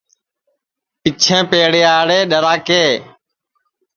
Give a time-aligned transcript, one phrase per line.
[1.01, 2.85] پِچھیں پیڑے یاڑے ڈؔراکرے